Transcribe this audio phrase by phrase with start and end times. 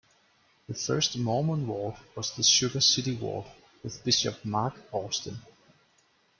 [0.67, 3.45] The first Mormon ward was the Sugar City Ward,
[3.83, 5.39] with Bishop Mark Austin.